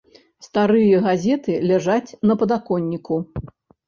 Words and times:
Старыя 0.45 1.01
газеты 1.07 1.57
ляжаць 1.71 2.15
на 2.31 2.37
падаконніку. 2.39 3.21